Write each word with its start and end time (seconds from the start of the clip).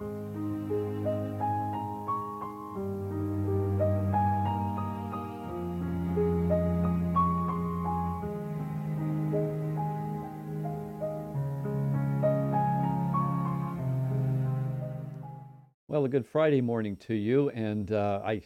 Well, 0.00 0.08
a 16.04 16.08
good 16.08 16.24
Friday 16.24 16.62
morning 16.62 16.96
to 16.96 17.12
you, 17.12 17.50
and 17.50 17.92
uh, 17.92 18.22
I, 18.24 18.40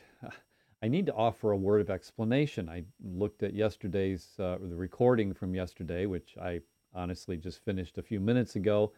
I 0.83 0.89
need 0.89 1.07
to 1.07 1.15
offer 1.15 1.53
a 1.53 1.57
word 1.57 1.81
of 1.81 1.89
explanation. 1.89 2.69
I 2.69 2.83
looked 3.01 3.45
at 3.45 3.55
yesterday's 3.55 4.31
uh, 4.41 4.57
the 4.61 4.75
recording 4.75 5.33
from 5.33 5.55
yesterday, 5.55 6.07
which 6.07 6.37
I 6.37 6.63
honestly 6.93 7.37
just 7.37 7.65
finished 7.65 7.97
a 7.99 8.03
few 8.03 8.19
minutes 8.19 8.57
ago. 8.57 8.93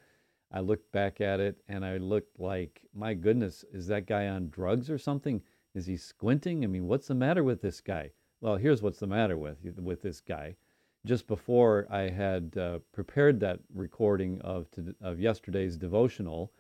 I 0.50 0.60
looked 0.60 0.90
back 0.92 1.20
at 1.20 1.40
it, 1.40 1.62
and 1.68 1.84
I 1.84 1.96
looked 1.96 2.38
like, 2.38 2.82
my 2.94 3.14
goodness, 3.14 3.64
is 3.72 3.86
that 3.88 4.06
guy 4.06 4.28
on 4.28 4.48
drugs 4.50 4.90
or 4.90 4.98
something? 4.98 5.42
Is 5.74 5.86
he 5.86 5.96
squinting? 5.96 6.64
I 6.64 6.68
mean, 6.68 6.86
what's 6.86 7.08
the 7.08 7.14
matter 7.14 7.44
with 7.44 7.60
this 7.60 7.80
guy? 7.80 8.12
Well, 8.40 8.56
here's 8.56 8.82
what's 8.82 9.00
the 9.00 9.06
matter 9.06 9.36
with 9.36 9.58
with 9.78 10.02
this 10.02 10.20
guy. 10.20 10.56
Just 11.04 11.26
before 11.26 11.86
I 11.90 12.08
had 12.08 12.56
uh, 12.56 12.78
prepared 12.92 13.40
that 13.40 13.60
recording 13.74 14.40
of 14.40 14.70
to, 14.72 14.94
of 15.00 15.20
yesterday's 15.20 15.76
devotional 15.76 16.52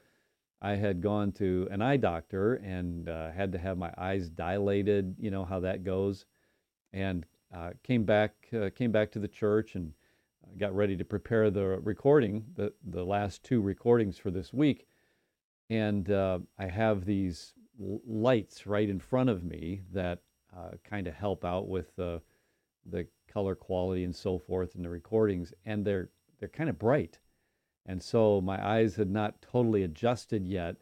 I 0.60 0.74
had 0.74 1.02
gone 1.02 1.32
to 1.32 1.68
an 1.70 1.82
eye 1.82 1.98
doctor 1.98 2.54
and 2.54 3.08
uh, 3.08 3.30
had 3.30 3.52
to 3.52 3.58
have 3.58 3.76
my 3.76 3.92
eyes 3.98 4.30
dilated. 4.30 5.14
You 5.18 5.30
know 5.30 5.44
how 5.44 5.60
that 5.60 5.84
goes, 5.84 6.24
and 6.92 7.26
uh, 7.54 7.72
came 7.82 8.04
back 8.04 8.34
uh, 8.52 8.70
came 8.74 8.90
back 8.90 9.10
to 9.12 9.18
the 9.18 9.28
church 9.28 9.74
and 9.74 9.92
got 10.58 10.74
ready 10.74 10.96
to 10.96 11.04
prepare 11.04 11.50
the 11.50 11.64
recording, 11.82 12.44
the 12.54 12.72
the 12.84 13.04
last 13.04 13.42
two 13.42 13.60
recordings 13.60 14.18
for 14.18 14.30
this 14.30 14.52
week, 14.52 14.86
and 15.70 16.10
uh, 16.10 16.38
I 16.58 16.66
have 16.66 17.04
these 17.04 17.54
lights 17.78 18.66
right 18.66 18.88
in 18.88 19.00
front 19.00 19.30
of 19.30 19.44
me 19.44 19.82
that 19.92 20.20
uh, 20.56 20.70
kind 20.84 21.06
of 21.06 21.14
help 21.14 21.44
out 21.44 21.68
with 21.68 21.94
the 21.96 22.22
the 22.84 23.06
color 23.28 23.54
quality 23.54 24.04
and 24.04 24.14
so 24.14 24.38
forth 24.38 24.76
in 24.76 24.82
the 24.82 24.90
recordings, 24.90 25.52
and 25.64 25.84
they're 25.84 26.10
they're 26.38 26.48
kind 26.48 26.70
of 26.70 26.78
bright 26.78 27.18
and 27.86 28.02
so 28.02 28.40
my 28.40 28.64
eyes 28.64 28.96
had 28.96 29.10
not 29.10 29.40
totally 29.40 29.84
adjusted 29.84 30.46
yet. 30.46 30.76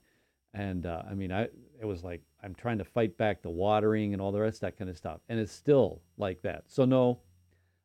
And 0.54 0.86
uh, 0.86 1.02
I 1.08 1.14
mean, 1.14 1.32
I 1.32 1.48
it 1.80 1.84
was 1.84 2.02
like 2.02 2.22
I'm 2.42 2.54
trying 2.54 2.78
to 2.78 2.84
fight 2.84 3.16
back 3.16 3.42
the 3.42 3.50
watering 3.50 4.12
and 4.12 4.22
all 4.22 4.32
the 4.32 4.40
rest 4.40 4.62
that 4.62 4.78
kind 4.78 4.90
of 4.90 4.96
stuff, 4.96 5.20
and 5.28 5.38
it's 5.38 5.52
still 5.52 6.00
like 6.16 6.42
that. 6.42 6.64
So 6.68 6.84
no, 6.84 7.20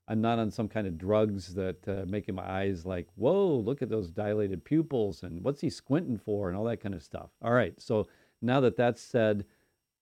I'm 0.09 0.21
not 0.21 0.39
on 0.39 0.49
some 0.49 0.67
kind 0.67 0.87
of 0.87 0.97
drugs 0.97 1.53
that 1.53 1.87
uh, 1.87 2.03
making 2.07 2.33
my 2.33 2.49
eyes 2.49 2.83
like, 2.83 3.07
whoa, 3.15 3.55
look 3.57 3.83
at 3.83 3.89
those 3.89 4.09
dilated 4.09 4.65
pupils, 4.65 5.21
and 5.21 5.43
what's 5.43 5.61
he 5.61 5.69
squinting 5.69 6.17
for, 6.17 6.49
and 6.49 6.57
all 6.57 6.63
that 6.65 6.81
kind 6.81 6.95
of 6.95 7.03
stuff. 7.03 7.29
All 7.43 7.53
right, 7.53 7.79
so 7.79 8.07
now 8.41 8.59
that 8.61 8.75
that's 8.75 9.01
said, 9.01 9.45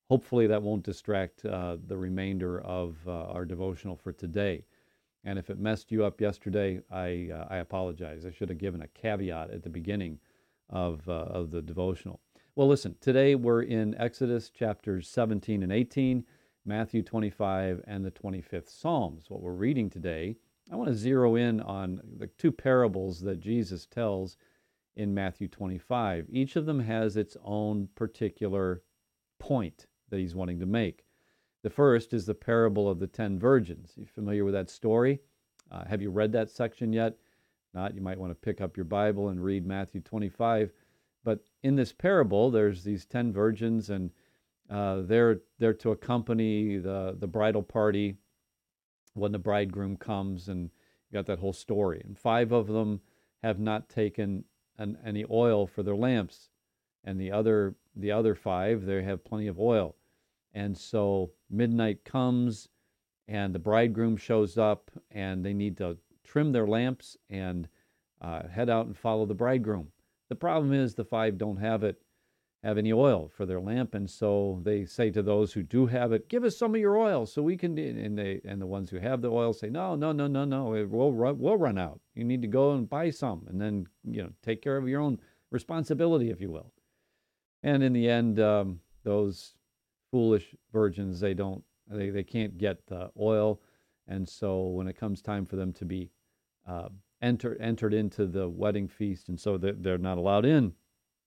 hopefully 0.09 0.47
that 0.47 0.63
won't 0.63 0.83
distract 0.83 1.43
uh, 1.43 1.75
the 1.85 1.97
remainder 1.97 2.61
of 2.61 2.95
uh, 3.05 3.25
our 3.25 3.43
devotional 3.43 3.97
for 3.97 4.13
today. 4.13 4.63
And 5.25 5.37
if 5.37 5.49
it 5.49 5.59
messed 5.59 5.91
you 5.91 6.05
up 6.05 6.21
yesterday, 6.21 6.79
I, 6.89 7.29
uh, 7.33 7.47
I 7.49 7.57
apologize. 7.57 8.25
I 8.25 8.31
should 8.31 8.47
have 8.47 8.59
given 8.59 8.81
a 8.81 8.87
caveat 8.87 9.51
at 9.51 9.61
the 9.61 9.69
beginning 9.69 10.19
of, 10.69 11.01
uh, 11.09 11.11
of 11.11 11.51
the 11.51 11.61
devotional. 11.61 12.21
Well, 12.55 12.69
listen, 12.69 12.95
today 13.01 13.35
we're 13.35 13.63
in 13.63 13.93
Exodus 13.97 14.49
chapters 14.49 15.09
17 15.09 15.63
and 15.63 15.71
18, 15.71 16.23
Matthew 16.67 17.01
25, 17.01 17.81
and 17.87 18.03
the 18.03 18.11
25th 18.11 18.67
Psalms. 18.67 19.29
What 19.29 19.41
we're 19.41 19.53
reading 19.53 19.89
today, 19.89 20.35
I 20.69 20.75
want 20.75 20.89
to 20.89 20.95
zero 20.95 21.35
in 21.35 21.61
on 21.61 22.01
the 22.17 22.27
two 22.27 22.51
parables 22.51 23.21
that 23.21 23.39
Jesus 23.39 23.85
tells 23.85 24.35
in 24.97 25.13
Matthew 25.13 25.47
25. 25.47 26.27
Each 26.29 26.57
of 26.57 26.65
them 26.65 26.81
has 26.81 27.15
its 27.15 27.37
own 27.41 27.87
particular 27.95 28.83
point 29.39 29.85
that 30.09 30.19
he's 30.19 30.35
wanting 30.35 30.59
to 30.59 30.65
make. 30.65 31.05
The 31.63 31.69
first 31.69 32.13
is 32.13 32.25
the 32.25 32.33
parable 32.35 32.89
of 32.89 32.99
the 32.99 33.07
ten 33.07 33.39
virgins. 33.39 33.93
You 33.95 34.05
familiar 34.05 34.43
with 34.43 34.53
that 34.53 34.69
story? 34.69 35.21
Uh, 35.71 35.85
have 35.85 36.01
you 36.01 36.11
read 36.11 36.33
that 36.33 36.51
section 36.51 36.91
yet? 36.91 37.15
Not, 37.73 37.95
you 37.95 38.01
might 38.01 38.19
want 38.19 38.31
to 38.31 38.35
pick 38.35 38.59
up 38.59 38.75
your 38.75 38.83
Bible 38.83 39.29
and 39.29 39.41
read 39.41 39.65
Matthew 39.65 40.01
25. 40.01 40.71
But 41.23 41.45
in 41.63 41.77
this 41.77 41.93
parable, 41.93 42.51
there's 42.51 42.83
these 42.83 43.05
ten 43.05 43.31
virgins, 43.31 43.89
and 43.89 44.11
uh, 44.69 45.01
they're 45.01 45.39
they're 45.59 45.73
to 45.73 45.91
accompany 45.91 46.77
the 46.77 47.15
the 47.19 47.27
bridal 47.27 47.63
party 47.63 48.17
when 49.13 49.31
the 49.31 49.39
bridegroom 49.39 49.97
comes, 49.97 50.47
and 50.47 50.69
you 51.09 51.13
got 51.13 51.25
that 51.25 51.39
whole 51.39 51.53
story. 51.53 52.01
And 52.05 52.17
five 52.17 52.51
of 52.51 52.67
them 52.67 53.01
have 53.43 53.59
not 53.59 53.89
taken 53.89 54.43
an, 54.77 54.97
any 55.05 55.25
oil 55.29 55.67
for 55.67 55.83
their 55.83 55.95
lamps, 55.95 56.49
and 57.03 57.19
the 57.19 57.31
other 57.31 57.75
the 57.95 58.11
other 58.11 58.35
five 58.35 58.85
they 58.85 59.03
have 59.03 59.23
plenty 59.23 59.47
of 59.47 59.59
oil. 59.59 59.95
And 60.53 60.77
so 60.77 61.31
midnight 61.49 62.03
comes 62.03 62.69
and 63.27 63.53
the 63.53 63.59
bridegroom 63.59 64.17
shows 64.17 64.57
up 64.57 64.89
and 65.11 65.45
they 65.45 65.53
need 65.53 65.77
to 65.77 65.97
trim 66.23 66.51
their 66.51 66.67
lamps 66.67 67.17
and 67.29 67.67
uh, 68.21 68.47
head 68.47 68.69
out 68.69 68.87
and 68.87 68.97
follow 68.97 69.25
the 69.25 69.33
bridegroom. 69.33 69.89
The 70.29 70.35
problem 70.35 70.73
is 70.73 70.95
the 70.95 71.05
five 71.05 71.37
don't 71.37 71.57
have 71.57 71.83
it 71.83 72.01
have 72.67 72.77
any 72.77 72.91
oil 72.91 73.31
for 73.35 73.45
their 73.45 73.59
lamp 73.61 73.95
and 73.95 74.09
so 74.09 74.59
they 74.63 74.85
say 74.85 75.09
to 75.09 75.23
those 75.23 75.53
who 75.53 75.63
do 75.63 75.85
have 75.85 76.11
it 76.11 76.27
give 76.29 76.43
us 76.43 76.57
some 76.57 76.75
of 76.75 76.81
your 76.81 76.97
oil 76.97 77.25
so 77.25 77.41
we 77.41 77.55
can 77.55 77.77
and 77.77 78.17
they 78.17 78.41
and 78.45 78.61
the 78.61 78.65
ones 78.65 78.89
who 78.89 78.97
have 78.97 79.21
the 79.21 79.31
oil 79.31 79.53
say 79.53 79.69
no 79.69 79.95
no 79.95 80.11
no 80.11 80.27
no 80.27 80.43
no 80.43 80.65
we'll 80.89 81.13
run, 81.13 81.37
we'll 81.39 81.57
run 81.57 81.77
out 81.77 81.99
you 82.13 82.23
need 82.23 82.41
to 82.41 82.47
go 82.47 82.73
and 82.73 82.89
buy 82.89 83.09
some 83.09 83.45
and 83.47 83.61
then 83.61 83.87
you 84.03 84.21
know 84.21 84.29
take 84.43 84.61
care 84.61 84.77
of 84.77 84.87
your 84.87 85.01
own 85.01 85.19
responsibility 85.51 86.29
if 86.29 86.41
you 86.41 86.51
will 86.51 86.71
and 87.63 87.81
in 87.83 87.93
the 87.93 88.09
end 88.09 88.39
um, 88.39 88.79
those 89.03 89.53
foolish 90.11 90.55
virgins. 90.71 91.19
They 91.19 91.33
don't 91.33 91.63
they, 91.89 92.09
they 92.09 92.23
can't 92.23 92.57
get 92.57 92.85
the 92.87 93.11
oil, 93.19 93.61
and 94.07 94.27
so 94.27 94.67
when 94.67 94.87
it 94.87 94.97
comes 94.97 95.21
time 95.21 95.45
for 95.45 95.55
them 95.55 95.73
to 95.73 95.85
be 95.85 96.11
uh, 96.67 96.89
entered 97.21 97.57
entered 97.61 97.93
into 97.93 98.25
the 98.25 98.49
wedding 98.49 98.87
feast, 98.87 99.29
and 99.29 99.39
so 99.39 99.57
they're, 99.57 99.73
they're 99.73 99.97
not 99.97 100.17
allowed 100.17 100.45
in. 100.45 100.73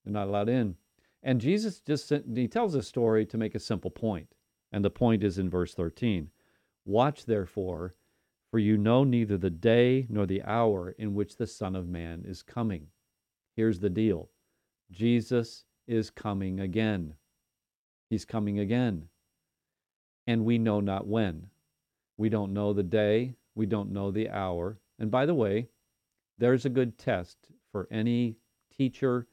They're 0.04 0.12
not 0.12 0.28
allowed 0.28 0.48
in. 0.48 0.76
And 1.22 1.40
Jesus 1.40 1.80
just 1.80 2.12
he 2.34 2.48
tells 2.48 2.74
a 2.74 2.82
story 2.82 3.26
to 3.26 3.38
make 3.38 3.54
a 3.54 3.60
simple 3.60 3.90
point, 3.90 4.34
and 4.72 4.84
the 4.84 4.90
point 4.90 5.22
is 5.22 5.38
in 5.38 5.50
verse 5.50 5.74
thirteen. 5.74 6.30
Watch 6.84 7.26
therefore, 7.26 7.94
for 8.50 8.58
you 8.58 8.76
know 8.76 9.04
neither 9.04 9.36
the 9.36 9.50
day 9.50 10.06
nor 10.08 10.26
the 10.26 10.42
hour 10.42 10.90
in 10.98 11.14
which 11.14 11.36
the 11.36 11.46
Son 11.46 11.76
of 11.76 11.88
Man 11.88 12.24
is 12.26 12.42
coming. 12.42 12.86
Here's 13.54 13.80
the 13.80 13.90
deal 13.90 14.30
Jesus 14.90 15.64
is 15.86 16.10
coming 16.10 16.60
again. 16.60 17.14
He's 18.08 18.24
coming 18.24 18.58
again. 18.58 19.08
And 20.26 20.44
we 20.44 20.58
know 20.58 20.80
not 20.80 21.06
when. 21.06 21.48
We 22.16 22.28
don't 22.28 22.52
know 22.52 22.72
the 22.72 22.82
day. 22.82 23.34
We 23.54 23.66
don't 23.66 23.92
know 23.92 24.10
the 24.10 24.30
hour. 24.30 24.78
And 24.98 25.10
by 25.10 25.26
the 25.26 25.34
way, 25.34 25.68
there's 26.38 26.64
a 26.64 26.70
good 26.70 26.98
test 26.98 27.36
for 27.70 27.88
any 27.90 28.36
teacher 28.76 29.26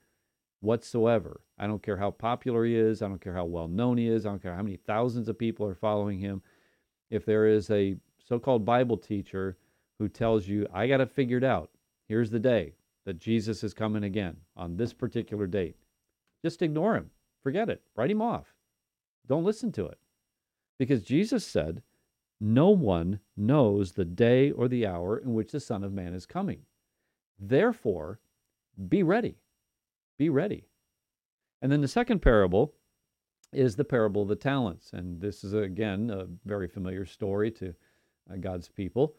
whatsoever. 0.59 1.42
I 1.59 1.68
don't 1.68 1.81
care 1.81 1.97
how 1.97 2.12
popular 2.12 2.66
he 2.66 2.75
is. 2.75 3.01
I 3.01 3.07
don't 3.07 3.22
care 3.22 3.34
how 3.34 3.45
well 3.45 3.68
known 3.68 3.97
he 3.97 4.07
is. 4.07 4.25
I 4.25 4.29
don't 4.29 4.41
care 4.41 4.56
how 4.56 4.63
many 4.63 4.78
thousands 4.78 5.28
of 5.28 5.40
people 5.40 5.66
are 5.66 5.75
following 5.75 6.19
him. 6.19 6.41
If 7.09 7.25
there 7.25 7.47
is 7.47 7.69
a 7.72 7.95
so 8.23 8.40
called 8.40 8.66
Bible 8.66 8.97
teacher 8.97 9.57
who 9.97 10.07
tells 10.07 10.47
you, 10.47 10.68
I 10.73 10.88
got 10.88 11.01
it 11.01 11.12
figured 11.12 11.44
out, 11.44 11.72
here's 12.07 12.29
the 12.29 12.40
day 12.40 12.73
that 13.06 13.19
Jesus 13.19 13.63
is 13.63 13.73
coming 13.73 14.03
again 14.03 14.38
on 14.56 14.75
this 14.75 14.94
particular 14.94 15.47
date, 15.47 15.78
just 16.44 16.62
ignore 16.62 16.95
him. 16.95 17.09
Forget 17.41 17.69
it. 17.69 17.81
Write 17.95 18.12
him 18.12 18.22
off. 18.22 18.53
Don't 19.28 19.45
listen 19.45 19.72
to 19.74 19.85
it. 19.85 19.97
Because 20.78 21.03
Jesus 21.03 21.45
said, 21.45 21.81
No 22.39 22.69
one 22.69 23.19
knows 23.35 23.94
the 23.94 24.06
day 24.06 24.51
or 24.51 24.68
the 24.68 24.85
hour 24.85 25.18
in 25.18 25.34
which 25.34 25.51
the 25.51 25.59
Son 25.59 25.84
of 25.84 25.94
Man 25.94 26.13
is 26.13 26.25
coming. 26.25 26.62
Therefore, 27.39 28.19
be 28.89 29.03
ready. 29.03 29.38
Be 30.18 30.29
ready. 30.29 30.68
And 31.62 31.71
then 31.71 31.81
the 31.81 31.88
second 31.88 32.21
parable 32.21 32.74
is 33.51 33.75
the 33.75 33.86
parable 33.86 34.24
of 34.24 34.27
the 34.27 34.36
talents. 34.36 34.92
And 34.94 35.21
this 35.21 35.44
is, 35.44 35.54
again, 35.54 36.09
a 36.09 36.27
very 36.45 36.68
familiar 36.68 37.06
story 37.06 37.51
to 37.51 37.74
uh, 38.31 38.36
God's 38.38 38.69
people. 38.69 39.15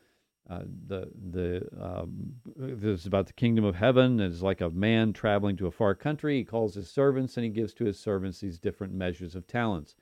Uh, 0.48 0.62
the 0.86 1.10
the 1.30 1.68
um, 1.78 2.32
this 2.56 3.00
is 3.00 3.06
about 3.06 3.26
the 3.26 3.34
kingdom 3.34 3.64
of 3.66 3.74
heaven. 3.74 4.18
It's 4.18 4.40
like 4.40 4.62
a 4.62 4.70
man 4.70 5.12
traveling 5.12 5.56
to 5.58 5.66
a 5.66 5.70
far 5.70 5.94
country. 5.94 6.38
He 6.38 6.44
calls 6.44 6.74
his 6.74 6.90
servants 6.90 7.36
and 7.36 7.44
he 7.44 7.50
gives 7.50 7.74
to 7.74 7.84
his 7.84 7.98
servants 7.98 8.40
these 8.40 8.58
different 8.58 8.94
measures 8.94 9.34
of 9.34 9.46
talents. 9.46 9.94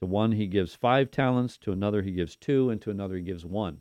To 0.00 0.06
one 0.06 0.32
he 0.32 0.46
gives 0.46 0.74
five 0.74 1.10
talents, 1.10 1.56
to 1.58 1.72
another 1.72 2.02
he 2.02 2.10
gives 2.10 2.36
two, 2.36 2.68
and 2.68 2.82
to 2.82 2.90
another 2.90 3.16
he 3.16 3.22
gives 3.22 3.46
one. 3.46 3.80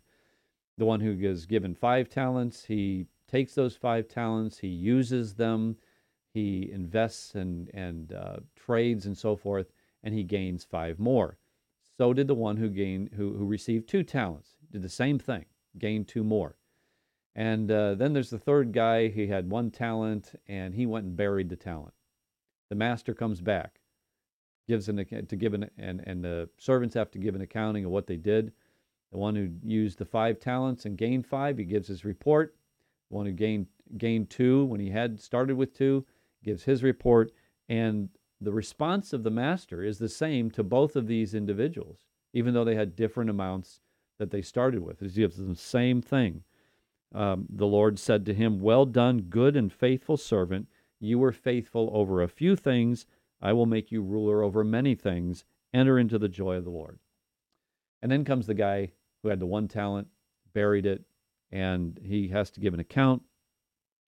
The 0.77 0.85
one 0.85 1.01
who 1.01 1.11
is 1.11 1.45
given 1.45 1.75
five 1.75 2.07
talents, 2.07 2.65
he 2.65 3.07
takes 3.27 3.53
those 3.53 3.75
five 3.75 4.07
talents, 4.07 4.59
he 4.59 4.67
uses 4.67 5.33
them, 5.33 5.75
he 6.33 6.69
invests 6.71 7.35
and 7.35 7.69
and 7.73 8.13
uh, 8.13 8.37
trades 8.55 9.05
and 9.05 9.17
so 9.17 9.35
forth, 9.35 9.67
and 10.03 10.13
he 10.13 10.23
gains 10.23 10.63
five 10.63 10.99
more. 10.99 11.37
So 11.97 12.13
did 12.13 12.27
the 12.27 12.35
one 12.35 12.57
who 12.57 12.69
gained 12.69 13.11
who 13.15 13.33
who 13.33 13.45
received 13.45 13.87
two 13.87 14.03
talents. 14.03 14.57
Did 14.71 14.81
the 14.81 14.89
same 14.89 15.19
thing 15.19 15.45
gained 15.77 16.07
two 16.07 16.23
more. 16.23 16.55
And 17.35 17.71
uh, 17.71 17.95
then 17.95 18.13
there's 18.13 18.29
the 18.29 18.39
third 18.39 18.73
guy. 18.73 19.07
He 19.07 19.27
had 19.27 19.49
one 19.49 19.71
talent 19.71 20.39
and 20.47 20.73
he 20.75 20.85
went 20.85 21.05
and 21.05 21.15
buried 21.15 21.49
the 21.49 21.55
talent. 21.55 21.93
The 22.69 22.75
master 22.75 23.13
comes 23.13 23.41
back, 23.41 23.79
gives 24.67 24.89
an 24.89 24.97
to 25.27 25.35
give 25.35 25.53
an 25.53 25.69
and 25.77 26.03
and 26.05 26.23
the 26.23 26.49
servants 26.57 26.95
have 26.95 27.11
to 27.11 27.19
give 27.19 27.35
an 27.35 27.41
accounting 27.41 27.85
of 27.85 27.91
what 27.91 28.07
they 28.07 28.17
did. 28.17 28.51
The 29.11 29.19
one 29.19 29.35
who 29.35 29.49
used 29.63 29.99
the 29.99 30.05
five 30.05 30.39
talents 30.39 30.85
and 30.85 30.97
gained 30.97 31.27
five, 31.27 31.59
he 31.59 31.65
gives 31.65 31.87
his 31.87 32.03
report. 32.03 32.55
The 33.09 33.15
one 33.15 33.25
who 33.27 33.31
gained 33.31 33.67
gained 33.97 34.29
two 34.29 34.65
when 34.65 34.79
he 34.79 34.89
had 34.89 35.19
started 35.19 35.55
with 35.55 35.73
two, 35.73 36.05
gives 36.43 36.63
his 36.63 36.83
report, 36.83 37.31
and 37.69 38.09
the 38.39 38.51
response 38.51 39.13
of 39.13 39.23
the 39.23 39.31
master 39.31 39.83
is 39.83 39.99
the 39.99 40.09
same 40.09 40.51
to 40.51 40.63
both 40.63 40.95
of 40.95 41.07
these 41.07 41.33
individuals, 41.33 41.99
even 42.33 42.53
though 42.53 42.65
they 42.65 42.75
had 42.75 42.95
different 42.95 43.29
amounts 43.29 43.79
that 44.19 44.31
they 44.31 44.41
started 44.41 44.81
with. 44.81 44.99
He 44.99 45.09
gives 45.09 45.37
them 45.37 45.49
the 45.49 45.55
same 45.55 46.01
thing. 46.01 46.43
Um, 47.13 47.45
the 47.49 47.67
Lord 47.67 47.99
said 47.99 48.25
to 48.25 48.33
him, 48.33 48.59
Well 48.59 48.85
done, 48.85 49.21
good 49.21 49.55
and 49.55 49.71
faithful 49.71 50.17
servant. 50.17 50.67
You 50.99 51.19
were 51.19 51.31
faithful 51.31 51.89
over 51.93 52.21
a 52.21 52.27
few 52.27 52.55
things. 52.55 53.05
I 53.41 53.53
will 53.53 53.65
make 53.65 53.91
you 53.91 54.01
ruler 54.01 54.41
over 54.41 54.63
many 54.63 54.95
things. 54.95 55.45
Enter 55.73 55.99
into 55.99 56.17
the 56.17 56.29
joy 56.29 56.55
of 56.55 56.63
the 56.63 56.69
Lord. 56.69 56.99
And 58.01 58.11
then 58.11 58.25
comes 58.25 58.47
the 58.47 58.53
guy 58.53 58.91
who 59.21 59.29
had 59.29 59.39
the 59.39 59.45
one 59.45 59.67
talent, 59.67 60.07
buried 60.53 60.85
it, 60.85 61.03
and 61.51 61.99
he 62.03 62.29
has 62.29 62.49
to 62.51 62.59
give 62.59 62.73
an 62.73 62.79
account. 62.79 63.21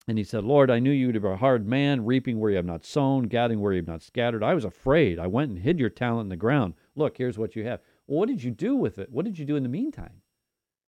And 0.08 0.18
he 0.20 0.24
said, 0.24 0.44
Lord, 0.44 0.70
I 0.70 0.80
knew 0.80 0.92
you 0.92 1.12
to 1.12 1.20
be 1.20 1.28
a 1.28 1.36
hard 1.36 1.68
man, 1.68 2.06
reaping 2.06 2.40
where 2.40 2.52
you 2.52 2.58
have 2.58 2.66
not 2.66 2.86
sown, 2.86 3.24
gathering 3.24 3.60
where 3.60 3.74
you 3.74 3.80
have 3.80 3.88
not 3.88 4.04
scattered. 4.04 4.44
I 4.44 4.54
was 4.54 4.66
afraid. 4.66 5.18
I 5.18 5.26
went 5.26 5.50
and 5.50 5.60
hid 5.60 5.80
your 5.80 5.90
talent 5.90 6.26
in 6.26 6.30
the 6.30 6.36
ground. 6.36 6.76
Look, 6.96 7.18
here's 7.18 7.40
what 7.40 7.56
you 7.56 7.66
have. 7.66 7.82
Well, 8.06 8.20
what 8.20 8.30
did 8.30 8.44
you 8.44 8.52
do 8.52 8.76
with 8.76 9.00
it? 9.00 9.12
What 9.12 9.26
did 9.26 9.40
you 9.40 9.46
do 9.46 9.56
in 9.56 9.64
the 9.64 9.70
meantime? 9.70 10.22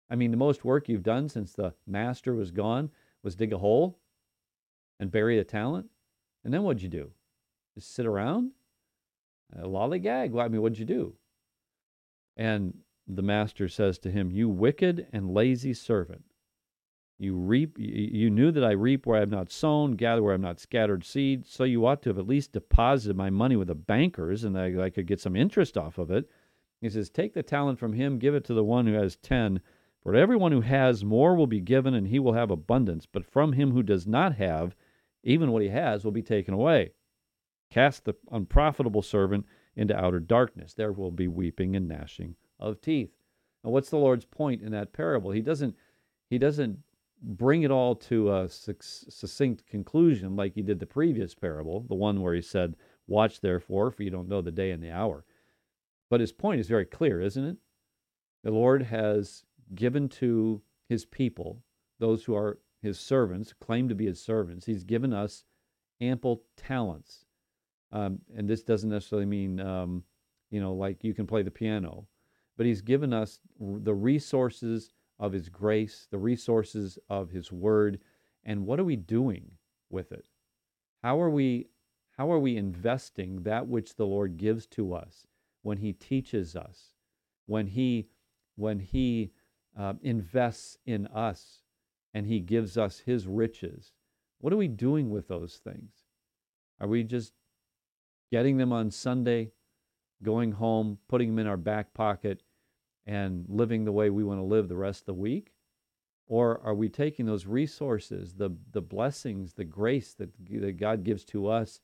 I 0.10 0.15
mean, 0.15 0.31
the 0.31 0.38
most 0.38 0.65
work 0.65 0.89
you've 0.89 1.04
done 1.04 1.30
since 1.30 1.54
the 1.54 1.74
master 1.86 2.33
was 2.33 2.51
gone 2.51 2.89
was 3.21 3.36
dig 3.36 3.54
a 3.54 3.57
hole 3.60 4.00
and 5.00 5.12
bury 5.12 5.38
the 5.38 5.44
talent. 5.44 5.89
And 6.44 6.54
then 6.54 6.63
what'd 6.63 6.81
you 6.81 6.89
do? 6.89 7.12
Just 7.75 7.94
sit 7.94 8.06
around? 8.06 8.51
A 9.56 9.68
lollygag? 9.68 10.31
Well, 10.31 10.45
I 10.45 10.50
mean, 10.50 10.62
what'd 10.62 10.80
you 10.80 10.86
do? 10.86 11.16
And 12.36 12.80
the 13.07 13.21
master 13.21 13.68
says 13.68 14.00
to 14.00 14.12
him, 14.12 14.31
You 14.31 14.50
wicked 14.50 15.07
and 15.13 15.33
lazy 15.33 15.74
servant. 15.74 16.24
You 17.19 17.36
reap 17.36 17.77
you 17.77 18.30
knew 18.30 18.51
that 18.51 18.63
I 18.63 18.71
reap 18.71 19.06
where 19.06 19.18
I 19.18 19.21
have 19.21 19.30
not 19.30 19.51
sown, 19.51 19.94
gather 19.94 20.21
where 20.21 20.31
I 20.31 20.36
have 20.36 20.42
not 20.42 20.60
scattered 20.60 21.06
seed, 21.06 21.45
so 21.45 21.63
you 21.63 21.86
ought 21.86 22.01
to 22.04 22.10
have 22.10 22.18
at 22.18 22.27
least 22.27 22.54
deposited 22.54 23.15
my 23.15 23.30
money 23.30 23.56
with 23.56 23.68
the 23.68 23.75
bankers 23.75 24.44
and 24.44 24.57
I, 24.57 24.83
I 24.83 24.89
could 24.89 25.07
get 25.07 25.21
some 25.21 25.36
interest 25.36 25.77
off 25.77 25.98
of 25.98 26.12
it. 26.12 26.30
He 26.81 26.89
says, 26.89 27.10
Take 27.10 27.33
the 27.33 27.44
talent 27.44 27.80
from 27.80 27.94
him, 27.94 28.19
give 28.19 28.36
it 28.36 28.44
to 28.45 28.54
the 28.54 28.63
one 28.63 28.88
who 28.88 28.94
has 28.94 29.15
ten. 29.15 29.62
For 30.01 30.13
everyone 30.15 30.51
who 30.51 30.60
has 30.60 31.06
more 31.06 31.33
will 31.33 31.48
be 31.48 31.62
given, 31.62 31.94
and 31.94 32.07
he 32.07 32.19
will 32.19 32.33
have 32.33 32.51
abundance. 32.51 33.06
But 33.06 33.25
from 33.25 33.54
him 33.54 33.71
who 33.71 33.83
does 33.83 34.06
not 34.06 34.36
have, 34.36 34.75
even 35.24 35.51
what 35.54 35.62
he 35.62 35.69
has 35.69 36.04
will 36.04 36.12
be 36.12 36.21
taken 36.21 36.54
away. 36.54 36.92
Cast 37.71 38.04
the 38.04 38.16
unprofitable 38.30 39.01
servant 39.01 39.45
into 39.77 39.98
outer 39.98 40.19
darkness. 40.19 40.74
There 40.74 40.92
will 40.92 41.12
be 41.12 41.30
weeping 41.30 41.75
and 41.77 41.88
gnashing 41.88 42.36
of 42.59 42.81
teeth. 42.81 43.16
Now, 43.63 43.69
what's 43.69 43.89
the 43.89 43.98
Lord's 43.98 44.25
point 44.25 44.62
in 44.62 44.74
that 44.74 44.92
parable? 44.92 45.31
He 45.31 45.42
doesn't 45.42 45.75
he 46.30 46.38
doesn't 46.38 46.80
bring 47.23 47.63
it 47.63 47.71
all 47.71 47.95
to 47.95 48.33
a 48.33 48.49
succinct 48.49 49.65
conclusion 49.65 50.35
like 50.35 50.53
he 50.53 50.61
did 50.61 50.79
the 50.79 50.85
previous 50.85 51.33
parable, 51.33 51.85
the 51.87 51.95
one 51.95 52.21
where 52.21 52.33
he 52.33 52.41
said, 52.41 52.75
"Watch 53.07 53.39
therefore, 53.39 53.91
for 53.91 54.03
you 54.03 54.09
don't 54.09 54.27
know 54.27 54.41
the 54.41 54.51
day 54.51 54.71
and 54.71 54.83
the 54.83 54.91
hour." 54.91 55.25
But 56.09 56.19
his 56.19 56.33
point 56.33 56.59
is 56.59 56.67
very 56.67 56.85
clear, 56.85 57.21
isn't 57.21 57.43
it? 57.43 57.57
The 58.43 58.51
Lord 58.51 58.83
has 58.83 59.45
given 59.73 60.09
to 60.09 60.61
his 60.89 61.05
people, 61.05 61.63
those 61.99 62.25
who 62.25 62.35
are 62.35 62.59
his 62.81 62.99
servants, 62.99 63.53
claim 63.53 63.87
to 63.87 63.95
be 63.95 64.05
his 64.05 64.21
servants, 64.21 64.65
he's 64.65 64.83
given 64.83 65.13
us 65.13 65.45
ample 66.01 66.43
talents. 66.57 67.25
Um, 67.91 68.19
and 68.35 68.49
this 68.49 68.63
doesn't 68.63 68.89
necessarily 68.89 69.25
mean, 69.25 69.59
um, 69.59 70.03
you 70.49 70.59
know, 70.59 70.73
like 70.73 71.03
you 71.03 71.13
can 71.13 71.25
play 71.25 71.41
the 71.41 71.51
piano, 71.51 72.07
but 72.57 72.65
he's 72.65 72.81
given 72.81 73.13
us 73.13 73.39
the 73.59 73.93
resources 73.93 74.91
of 75.23 75.31
his 75.31 75.47
grace, 75.47 76.05
the 76.11 76.17
resources 76.17 76.99
of 77.07 77.29
his 77.29 77.49
word, 77.49 77.97
and 78.43 78.65
what 78.65 78.77
are 78.77 78.83
we 78.83 78.97
doing 78.97 79.53
with 79.89 80.11
it? 80.11 80.27
How 81.01 81.21
are 81.21 81.29
we 81.29 81.67
how 82.17 82.29
are 82.29 82.39
we 82.39 82.57
investing 82.57 83.43
that 83.43 83.65
which 83.65 83.95
the 83.95 84.05
Lord 84.05 84.35
gives 84.35 84.67
to 84.67 84.93
us 84.93 85.25
when 85.61 85.77
he 85.77 85.93
teaches 85.93 86.57
us, 86.57 86.89
when 87.45 87.67
he 87.67 88.09
when 88.57 88.79
he 88.79 89.31
uh, 89.79 89.93
invests 90.01 90.77
in 90.85 91.07
us 91.07 91.61
and 92.13 92.27
he 92.27 92.41
gives 92.41 92.77
us 92.77 92.99
his 92.99 93.25
riches. 93.25 93.93
What 94.39 94.51
are 94.51 94.57
we 94.57 94.67
doing 94.67 95.09
with 95.09 95.29
those 95.29 95.55
things? 95.55 96.03
Are 96.81 96.87
we 96.87 97.01
just 97.05 97.31
getting 98.29 98.57
them 98.57 98.73
on 98.73 98.91
Sunday, 98.91 99.53
going 100.21 100.51
home, 100.51 100.97
putting 101.07 101.29
them 101.29 101.39
in 101.39 101.47
our 101.47 101.57
back 101.57 101.93
pocket, 101.93 102.43
and 103.05 103.45
living 103.47 103.85
the 103.85 103.91
way 103.91 104.09
we 104.09 104.23
want 104.23 104.39
to 104.39 104.45
live 104.45 104.67
the 104.67 104.75
rest 104.75 105.01
of 105.01 105.05
the 105.07 105.13
week? 105.13 105.53
Or 106.27 106.59
are 106.63 106.73
we 106.73 106.89
taking 106.89 107.25
those 107.25 107.45
resources, 107.45 108.33
the, 108.35 108.50
the 108.71 108.81
blessings, 108.81 109.53
the 109.53 109.65
grace 109.65 110.13
that, 110.13 110.29
that 110.50 110.77
God 110.77 111.03
gives 111.03 111.25
to 111.25 111.47
us, 111.47 111.81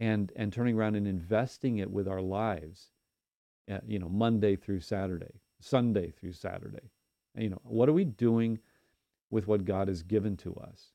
and, 0.00 0.32
and 0.34 0.52
turning 0.52 0.76
around 0.76 0.96
and 0.96 1.06
investing 1.06 1.78
it 1.78 1.90
with 1.90 2.08
our 2.08 2.22
lives, 2.22 2.90
uh, 3.70 3.78
you 3.86 3.98
know, 3.98 4.08
Monday 4.08 4.56
through 4.56 4.80
Saturday, 4.80 5.40
Sunday 5.60 6.10
through 6.10 6.32
Saturday? 6.32 6.90
You 7.36 7.50
know, 7.50 7.60
what 7.62 7.88
are 7.88 7.92
we 7.92 8.04
doing 8.04 8.58
with 9.30 9.46
what 9.46 9.64
God 9.64 9.88
has 9.88 10.02
given 10.02 10.36
to 10.38 10.54
us? 10.56 10.92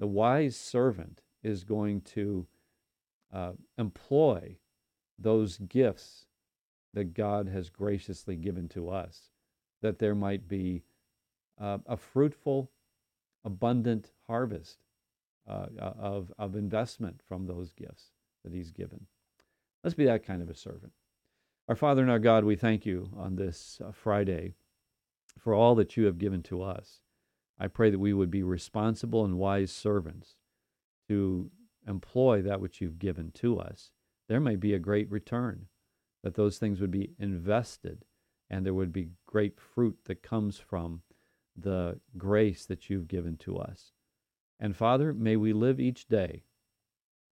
The 0.00 0.06
wise 0.06 0.56
servant 0.56 1.20
is 1.42 1.64
going 1.64 2.00
to 2.00 2.46
uh, 3.32 3.52
employ 3.76 4.56
those 5.18 5.58
gifts 5.58 6.26
that 6.94 7.14
God 7.14 7.48
has 7.48 7.70
graciously 7.70 8.36
given 8.36 8.68
to 8.70 8.90
us, 8.90 9.30
that 9.80 9.98
there 9.98 10.14
might 10.14 10.48
be 10.48 10.82
uh, 11.60 11.78
a 11.86 11.96
fruitful, 11.96 12.70
abundant 13.44 14.10
harvest 14.26 14.78
uh, 15.48 15.66
of, 15.78 16.32
of 16.38 16.54
investment 16.54 17.20
from 17.26 17.46
those 17.46 17.72
gifts 17.72 18.10
that 18.44 18.52
He's 18.52 18.70
given. 18.70 19.06
Let's 19.82 19.94
be 19.94 20.04
that 20.04 20.24
kind 20.24 20.42
of 20.42 20.50
a 20.50 20.54
servant. 20.54 20.92
Our 21.68 21.76
Father 21.76 22.02
and 22.02 22.10
our 22.10 22.18
God, 22.18 22.44
we 22.44 22.56
thank 22.56 22.84
you 22.84 23.10
on 23.16 23.36
this 23.36 23.80
uh, 23.84 23.92
Friday 23.92 24.54
for 25.38 25.54
all 25.54 25.74
that 25.76 25.96
you 25.96 26.04
have 26.04 26.18
given 26.18 26.42
to 26.44 26.62
us. 26.62 27.00
I 27.58 27.68
pray 27.68 27.90
that 27.90 27.98
we 27.98 28.12
would 28.12 28.30
be 28.30 28.42
responsible 28.42 29.24
and 29.24 29.38
wise 29.38 29.70
servants 29.70 30.36
to 31.08 31.50
employ 31.86 32.42
that 32.42 32.60
which 32.60 32.80
you've 32.80 32.98
given 32.98 33.30
to 33.32 33.58
us. 33.58 33.90
There 34.28 34.40
may 34.40 34.56
be 34.56 34.74
a 34.74 34.78
great 34.78 35.10
return, 35.10 35.66
that 36.22 36.34
those 36.34 36.58
things 36.58 36.80
would 36.80 36.90
be 36.90 37.10
invested 37.18 38.04
and 38.50 38.64
there 38.64 38.74
would 38.74 38.92
be 38.92 39.08
great 39.26 39.58
fruit 39.58 39.98
that 40.04 40.22
comes 40.22 40.58
from 40.58 41.02
the 41.56 41.98
grace 42.16 42.64
that 42.66 42.88
you've 42.88 43.08
given 43.08 43.36
to 43.38 43.56
us. 43.58 43.92
And 44.60 44.76
Father, 44.76 45.12
may 45.12 45.36
we 45.36 45.52
live 45.52 45.80
each 45.80 46.06
day 46.06 46.44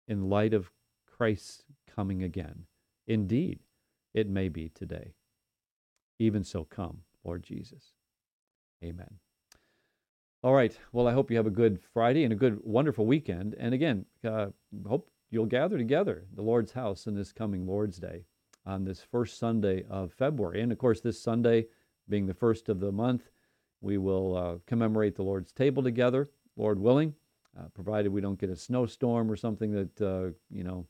in 0.07 0.29
light 0.29 0.53
of 0.53 0.71
Christ's 1.05 1.63
coming 1.93 2.23
again. 2.23 2.63
Indeed, 3.05 3.59
it 4.13 4.29
may 4.29 4.49
be 4.49 4.69
today. 4.69 5.13
Even 6.17 6.43
so, 6.43 6.63
come. 6.63 7.01
Lord 7.23 7.43
Jesus. 7.43 7.93
Amen. 8.83 9.19
All 10.41 10.53
right. 10.53 10.77
Well, 10.93 11.07
I 11.07 11.11
hope 11.11 11.29
you 11.29 11.37
have 11.37 11.47
a 11.47 11.51
good 11.51 11.79
Friday 11.93 12.23
and 12.23 12.31
a 12.31 12.35
good, 12.37 12.59
wonderful 12.63 13.05
weekend. 13.05 13.55
And 13.59 13.73
again, 13.73 14.05
uh, 14.25 14.47
hope 14.87 15.09
you'll 15.29 15.45
gather 15.45 15.77
together 15.77 16.25
the 16.33 16.41
Lord's 16.41 16.71
house 16.71 17.07
in 17.07 17.15
this 17.15 17.33
coming 17.33 17.67
Lord's 17.67 17.97
Day 17.97 18.23
on 18.69 18.85
this 18.85 19.01
first 19.01 19.37
Sunday 19.37 19.83
of 19.89 20.13
February. 20.13 20.61
And 20.61 20.71
of 20.71 20.77
course, 20.77 21.01
this 21.01 21.21
Sunday, 21.21 21.67
being 22.07 22.25
the 22.25 22.33
first 22.33 22.69
of 22.69 22.79
the 22.79 22.91
month, 22.91 23.29
we 23.81 23.97
will 23.97 24.35
uh, 24.35 24.55
commemorate 24.65 25.15
the 25.15 25.23
Lord's 25.23 25.51
table 25.51 25.83
together, 25.83 26.29
Lord 26.55 26.79
willing, 26.79 27.13
uh, 27.57 27.69
provided 27.73 28.11
we 28.11 28.21
don't 28.21 28.39
get 28.39 28.49
a 28.49 28.55
snowstorm 28.55 29.31
or 29.31 29.35
something 29.35 29.71
that, 29.71 30.01
uh, 30.01 30.31
you 30.49 30.63
know, 30.63 30.85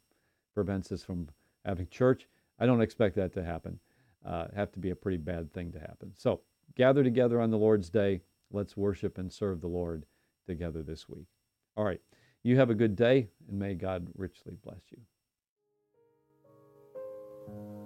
prevents 0.53 0.91
us 0.91 1.03
from 1.03 1.27
having 1.65 1.87
church. 1.87 2.27
I 2.59 2.65
don't 2.65 2.81
expect 2.81 3.15
that 3.15 3.33
to 3.33 3.43
happen 3.43 3.79
uh, 4.25 4.47
have 4.55 4.71
to 4.73 4.79
be 4.79 4.89
a 4.89 4.95
pretty 4.95 5.17
bad 5.17 5.51
thing 5.53 5.71
to 5.71 5.79
happen. 5.79 6.11
So 6.15 6.41
gather 6.75 7.03
together 7.03 7.41
on 7.41 7.51
the 7.51 7.57
Lord's 7.57 7.89
Day. 7.89 8.21
Let's 8.51 8.75
worship 8.75 9.17
and 9.17 9.31
serve 9.31 9.61
the 9.61 9.67
Lord 9.67 10.05
together 10.47 10.83
this 10.83 11.07
week. 11.07 11.27
All 11.77 11.85
right. 11.85 12.01
You 12.43 12.57
have 12.57 12.69
a 12.69 12.75
good 12.75 12.95
day, 12.95 13.29
and 13.47 13.59
may 13.59 13.75
God 13.75 14.07
richly 14.15 14.55
bless 14.63 14.81
you 14.91 14.99
thank 17.51 17.69
you 17.71 17.78